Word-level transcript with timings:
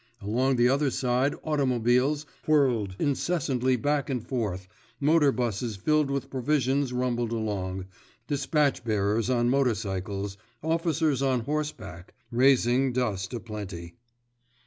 Along 0.19 0.55
the 0.55 0.67
other 0.67 0.89
side 0.89 1.35
automobiles 1.43 2.25
whirled 2.47 2.95
incessantly 2.97 3.75
back 3.75 4.09
and 4.09 4.25
forth, 4.27 4.67
motor 4.99 5.31
busses 5.31 5.75
filled 5.75 6.09
with 6.09 6.31
provisions 6.31 6.91
rumbled 6.91 7.31
along, 7.31 7.85
dispatch 8.25 8.83
bearers 8.83 9.29
on 9.29 9.47
motorcycles, 9.51 10.37
officers 10.63 11.21
on 11.21 11.41
horseback—raising 11.41 12.93
dust 12.93 13.31
a 13.35 13.39
plenty. 13.39 13.93